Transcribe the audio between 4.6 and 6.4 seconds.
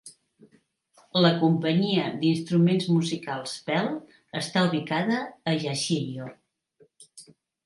ubicada a Yachiyo.